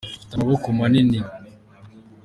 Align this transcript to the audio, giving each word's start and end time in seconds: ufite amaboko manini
ufite 0.13 0.31
amaboko 0.35 0.67
manini 0.79 1.19